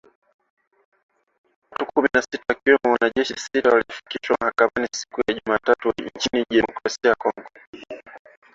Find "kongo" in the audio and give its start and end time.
7.15-7.43